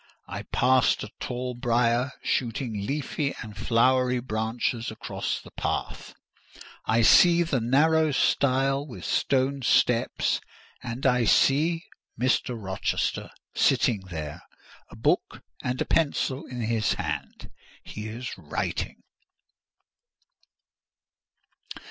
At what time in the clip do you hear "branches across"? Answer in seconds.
4.19-5.39